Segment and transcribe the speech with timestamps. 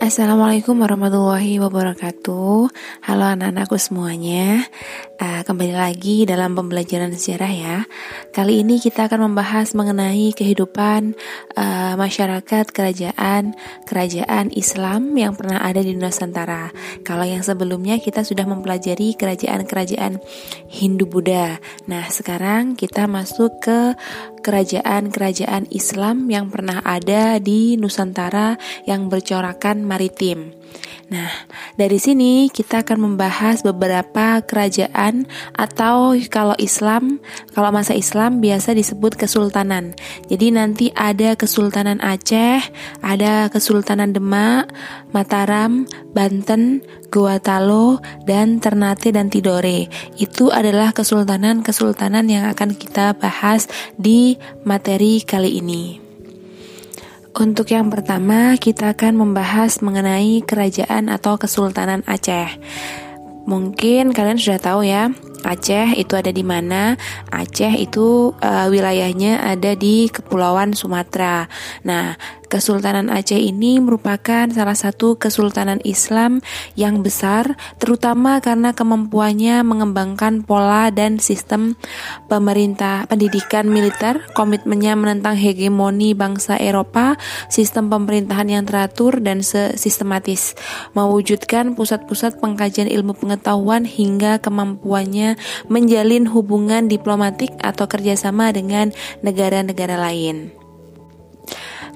[0.00, 2.72] Assalamualaikum warahmatullahi wabarakatuh.
[3.04, 4.64] Halo anak-anakku semuanya.
[5.20, 7.76] Uh, Kembali lagi dalam pembelajaran sejarah ya.
[8.32, 11.12] Kali ini kita akan membahas mengenai kehidupan
[11.52, 13.52] uh, masyarakat kerajaan
[13.84, 16.72] Kerajaan Islam yang pernah ada di Nusantara.
[17.04, 20.16] Kalau yang sebelumnya kita sudah mempelajari kerajaan-kerajaan
[20.72, 21.60] Hindu-Buddha
[21.92, 23.92] Nah sekarang kita masuk ke
[24.40, 28.56] kerajaan-kerajaan Islam yang pernah ada di Nusantara
[28.88, 30.60] yang bercorakan maritim.
[31.10, 31.26] Nah,
[31.74, 35.26] dari sini kita akan membahas beberapa kerajaan
[35.58, 37.18] atau kalau Islam,
[37.50, 39.98] kalau masa Islam biasa disebut kesultanan.
[40.30, 42.62] Jadi nanti ada Kesultanan Aceh,
[43.02, 44.70] ada Kesultanan Demak,
[45.10, 45.82] Mataram,
[46.14, 49.90] Banten, Gorontalo, dan Ternate dan Tidore.
[50.14, 53.66] Itu adalah kesultanan-kesultanan yang akan kita bahas
[53.98, 54.29] di
[54.66, 56.10] materi kali ini.
[57.30, 62.58] Untuk yang pertama, kita akan membahas mengenai kerajaan atau kesultanan Aceh.
[63.46, 66.98] Mungkin kalian sudah tahu ya, Aceh itu ada di mana?
[67.32, 71.48] Aceh itu uh, wilayahnya ada di Kepulauan Sumatera.
[71.86, 72.18] Nah,
[72.50, 76.42] Kesultanan Aceh ini merupakan salah satu kesultanan Islam
[76.74, 81.78] yang besar, terutama karena kemampuannya mengembangkan pola dan sistem
[82.26, 87.14] pemerintah pendidikan militer, komitmennya menentang hegemoni bangsa Eropa,
[87.46, 89.46] sistem pemerintahan yang teratur dan
[89.78, 90.58] sistematis,
[90.98, 95.38] mewujudkan pusat-pusat pengkajian ilmu pengetahuan hingga kemampuannya
[95.70, 98.90] menjalin hubungan diplomatik atau kerjasama dengan
[99.22, 100.59] negara-negara lain.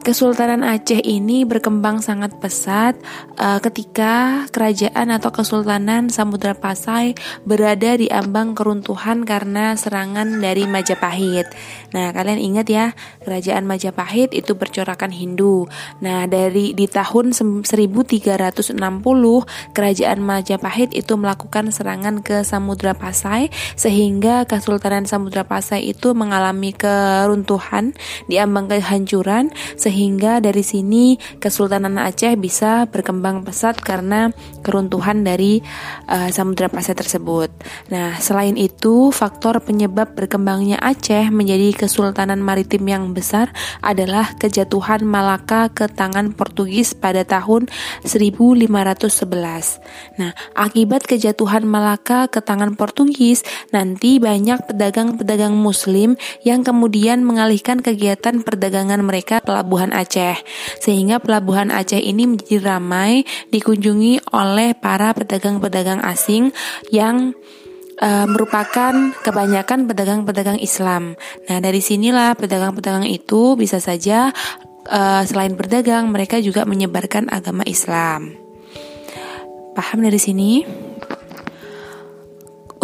[0.05, 2.92] Kesultanan Aceh ini berkembang sangat pesat
[3.41, 7.16] uh, ketika kerajaan atau Kesultanan Samudra Pasai
[7.48, 11.48] berada di ambang keruntuhan karena serangan dari Majapahit.
[11.96, 12.92] Nah, kalian ingat ya,
[13.24, 15.72] kerajaan Majapahit itu bercorakan Hindu.
[16.05, 18.77] Nah, dari di tahun 1360
[19.73, 27.96] kerajaan Majapahit itu melakukan serangan ke Samudra Pasai sehingga Kesultanan Samudra Pasai itu mengalami keruntuhan
[28.29, 29.48] di ambang kehancuran
[30.42, 34.34] dari sini Kesultanan Aceh bisa berkembang pesat karena
[34.64, 35.60] keruntuhan dari
[36.08, 37.52] uh, Samudra Pasai tersebut.
[37.92, 45.70] Nah, selain itu, faktor penyebab berkembangnya Aceh menjadi kesultanan maritim yang besar adalah kejatuhan Malaka
[45.70, 47.68] ke tangan Portugis pada tahun
[48.06, 49.80] 1511.
[50.18, 58.40] Nah, akibat kejatuhan Malaka ke tangan Portugis, nanti banyak pedagang-pedagang muslim yang kemudian mengalihkan kegiatan
[58.40, 60.36] perdagangan mereka pelabuhan Pelabuhan Aceh,
[60.80, 66.56] sehingga Pelabuhan Aceh ini menjadi ramai dikunjungi oleh para pedagang-pedagang asing
[66.89, 67.36] yang
[68.00, 71.20] uh, merupakan kebanyakan pedagang-pedagang Islam.
[71.52, 74.33] Nah, dari sinilah pedagang-pedagang itu bisa saja
[74.89, 78.40] uh, selain berdagang, mereka juga menyebarkan agama Islam.
[79.77, 80.64] Paham dari sini?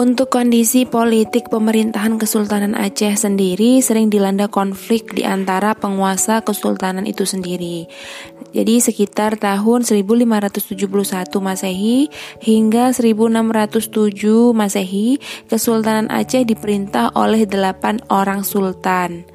[0.00, 7.28] Untuk kondisi politik pemerintahan Kesultanan Aceh sendiri sering dilanda konflik di antara penguasa kesultanan itu
[7.28, 7.84] sendiri.
[8.56, 10.88] Jadi sekitar tahun 1571
[11.44, 12.08] Masehi
[12.40, 15.20] hingga 1607 Masehi,
[15.52, 19.28] Kesultanan Aceh diperintah oleh delapan orang sultan.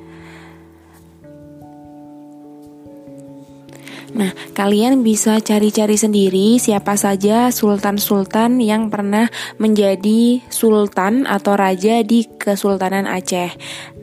[4.13, 9.27] Nah, kalian bisa cari-cari sendiri siapa saja sultan-sultan yang pernah
[9.57, 13.51] menjadi sultan atau raja di Kesultanan Aceh.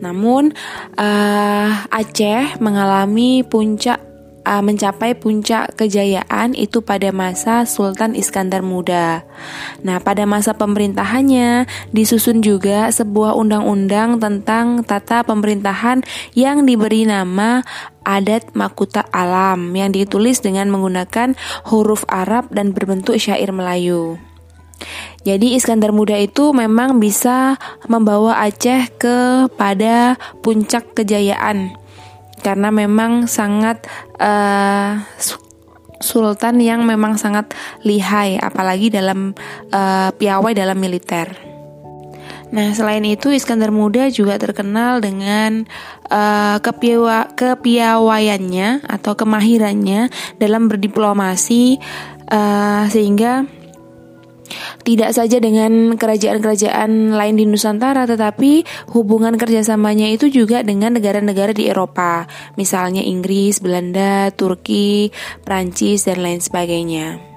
[0.03, 0.51] Namun,
[0.99, 4.12] uh, Aceh mengalami puncak
[4.47, 9.27] uh, mencapai puncak kejayaan itu pada masa Sultan Iskandar Muda.
[9.83, 16.03] Nah, pada masa pemerintahannya disusun juga sebuah undang-undang tentang tata pemerintahan
[16.35, 17.63] yang diberi nama
[18.03, 21.39] Adat Makuta Alam yang ditulis dengan menggunakan
[21.71, 24.19] huruf Arab dan berbentuk syair Melayu.
[25.23, 27.55] Jadi Iskandar Muda itu memang bisa
[27.87, 31.79] membawa Aceh kepada puncak kejayaan
[32.43, 33.87] karena memang sangat
[34.19, 34.99] uh,
[36.03, 37.55] sultan yang memang sangat
[37.87, 39.33] lihai apalagi dalam
[39.71, 41.31] uh, piawai dalam militer.
[42.53, 45.65] Nah, selain itu Iskandar Muda juga terkenal dengan
[46.13, 51.81] uh, kepiawa, kepiawaiannya atau kemahirannya dalam berdiplomasi
[52.29, 53.49] uh, sehingga
[54.83, 61.71] tidak saja dengan kerajaan-kerajaan lain di Nusantara, tetapi hubungan kerjasamanya itu juga dengan negara-negara di
[61.71, 62.27] Eropa,
[62.59, 65.15] misalnya Inggris, Belanda, Turki,
[65.47, 67.33] Prancis, dan lain sebagainya.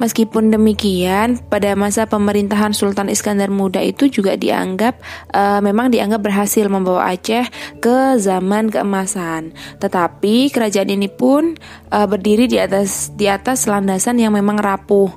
[0.00, 4.96] Meskipun demikian, pada masa pemerintahan Sultan Iskandar Muda itu juga dianggap
[5.36, 7.44] uh, memang dianggap berhasil membawa Aceh
[7.84, 9.52] ke zaman keemasan.
[9.76, 11.52] Tetapi kerajaan ini pun
[11.92, 15.12] uh, berdiri di atas di atas landasan yang memang rapuh.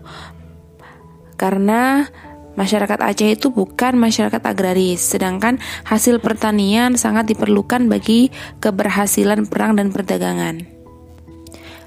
[1.44, 2.08] Karena
[2.54, 5.58] Masyarakat Aceh itu bukan masyarakat agraris, sedangkan
[5.90, 8.30] hasil pertanian sangat diperlukan bagi
[8.62, 10.62] keberhasilan perang dan perdagangan.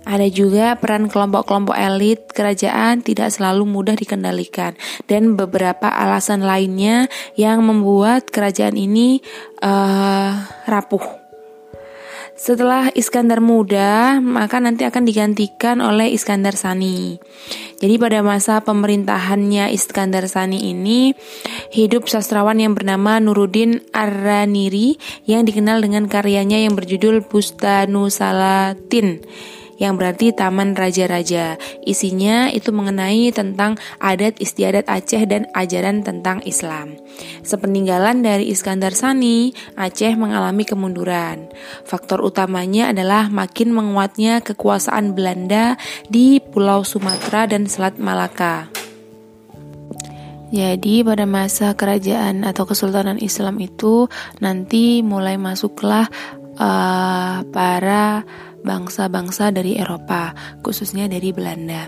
[0.06, 4.79] Ada juga peran kelompok-kelompok elit kerajaan tidak selalu mudah dikendalikan
[5.11, 9.19] dan beberapa alasan lainnya yang membuat kerajaan ini
[9.67, 10.31] uh,
[10.67, 11.25] rapuh.
[12.37, 17.17] Setelah Iskandar Muda, maka nanti akan digantikan oleh Iskandar Sani.
[17.81, 21.17] Jadi pada masa pemerintahannya Iskandar Sani ini
[21.73, 29.25] hidup sastrawan yang bernama Nuruddin Ar-Raniri yang dikenal dengan karyanya yang berjudul Bustanusalatin
[29.76, 31.61] yang berarti Taman Raja-Raja.
[31.84, 36.96] Isinya itu mengenai tentang adat istiadat Aceh dan ajaran tentang Islam.
[37.44, 41.49] Sepeninggalan dari Iskandar Sani, Aceh mengalami kemunduran.
[41.84, 45.76] Faktor utamanya adalah makin menguatnya kekuasaan Belanda
[46.08, 48.69] di Pulau Sumatera dan Selat Malaka.
[50.55, 54.06] Jadi pada masa kerajaan atau kesultanan Islam itu
[54.38, 56.06] nanti mulai masuklah
[56.58, 58.26] uh, para
[58.67, 60.35] bangsa-bangsa dari Eropa,
[60.67, 61.87] khususnya dari Belanda.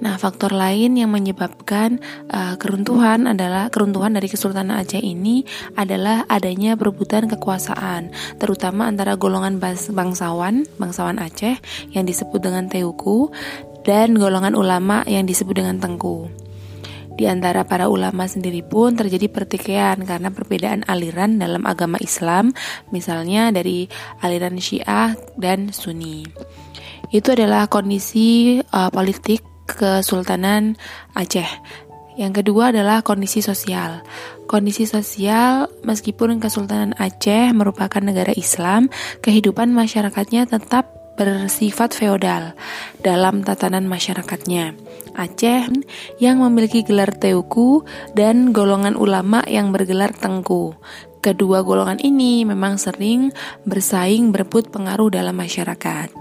[0.00, 2.00] Nah, faktor lain yang menyebabkan
[2.32, 5.44] uh, keruntuhan adalah keruntuhan dari Kesultanan Aceh ini
[5.76, 9.60] adalah adanya perebutan kekuasaan, terutama antara golongan
[9.92, 11.60] bangsawan, bangsawan Aceh
[11.92, 13.28] yang disebut dengan Teuku
[13.84, 16.43] dan golongan ulama yang disebut dengan Tengku.
[17.14, 22.50] Di antara para ulama sendiri pun terjadi pertikaian karena perbedaan aliran dalam agama Islam,
[22.90, 23.86] misalnya dari
[24.18, 26.26] aliran Syiah dan Sunni.
[27.14, 30.74] Itu adalah kondisi uh, politik Kesultanan
[31.14, 31.46] Aceh.
[32.14, 34.02] Yang kedua adalah kondisi sosial.
[34.50, 38.90] Kondisi sosial, meskipun Kesultanan Aceh merupakan negara Islam,
[39.22, 42.54] kehidupan masyarakatnya tetap bersifat feodal
[43.02, 44.74] dalam tatanan masyarakatnya.
[45.14, 45.70] Aceh
[46.18, 47.86] yang memiliki gelar Teuku
[48.18, 50.74] dan golongan ulama yang bergelar Tengku.
[51.24, 53.32] Kedua golongan ini memang sering
[53.64, 56.12] bersaing berebut pengaruh dalam masyarakat.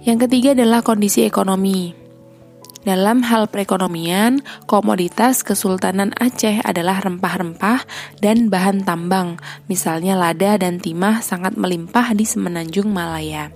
[0.00, 1.92] Yang ketiga adalah kondisi ekonomi.
[2.80, 7.84] Dalam hal perekonomian, komoditas Kesultanan Aceh adalah rempah-rempah
[8.24, 9.36] dan bahan tambang,
[9.68, 13.52] misalnya lada dan timah sangat melimpah di Semenanjung Malaya.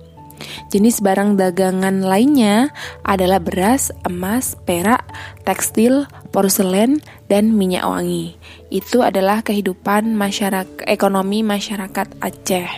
[0.69, 2.73] Jenis barang dagangan lainnya
[3.05, 5.05] adalah beras, emas, perak,
[5.45, 6.99] tekstil, porselen,
[7.31, 8.37] dan minyak wangi.
[8.69, 12.69] Itu adalah kehidupan masyarakat ekonomi masyarakat Aceh.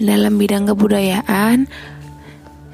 [0.00, 1.68] Dalam bidang kebudayaan,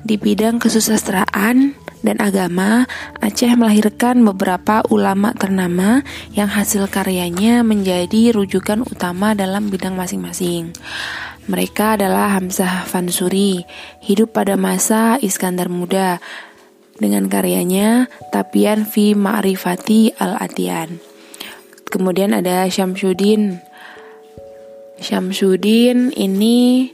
[0.06, 1.74] di bidang kesusastraan
[2.06, 2.86] dan agama,
[3.18, 10.70] Aceh melahirkan beberapa ulama ternama yang hasil karyanya menjadi rujukan utama dalam bidang masing-masing.
[11.46, 13.62] Mereka adalah Hamzah Fansuri,
[14.02, 16.18] hidup pada masa Iskandar Muda,
[16.98, 20.98] dengan karyanya Tapian fi Ma'rifati Al-Atian.
[21.86, 23.62] Kemudian ada Syamsuddin.
[24.98, 26.90] Syamsuddin ini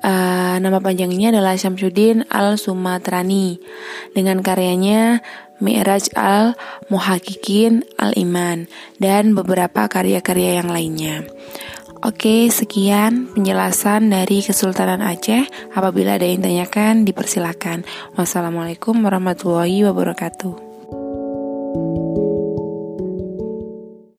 [0.00, 3.60] uh, nama panjangnya adalah Syamsuddin Al-Sumatrani
[4.16, 5.20] dengan karyanya
[5.60, 11.26] Mi'raj Al-Muhakikin Al-Iman dan beberapa karya-karya yang lainnya.
[12.06, 15.42] Oke, sekian penjelasan dari Kesultanan Aceh.
[15.74, 17.82] Apabila ada yang tanyakan, dipersilakan.
[18.14, 20.65] Wassalamualaikum warahmatullahi wabarakatuh.